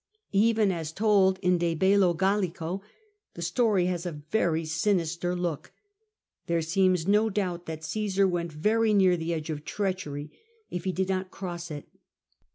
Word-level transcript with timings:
Even 0.33 0.71
as 0.71 0.91
told 0.91 1.37
in 1.43 1.59
the 1.59 1.75
JDe 1.75 1.77
Bello 1.77 2.15
Gallico 2.15 2.81
the 3.35 3.43
story 3.43 3.85
has 3.85 4.03
a 4.03 4.11
very 4.31 4.65
sinister 4.65 5.35
look; 5.35 5.71
there 6.47 6.63
seems 6.63 7.05
no 7.05 7.29
doubt 7.29 7.67
that 7.67 7.83
Caesar 7.83 8.27
went 8.27 8.51
very 8.51 8.95
near 8.95 9.15
the 9.15 9.31
edge 9.31 9.51
of 9.51 9.63
treachery, 9.63 10.31
if 10.71 10.85
he 10.85 10.91
did 10.91 11.07
not 11.09 11.29
cross 11.29 11.69
it. 11.69 11.87